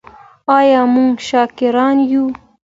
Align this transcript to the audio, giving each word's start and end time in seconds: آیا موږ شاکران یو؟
آیا 0.57 0.81
موږ 0.93 1.15
شاکران 1.29 1.97
یو؟ 2.11 2.25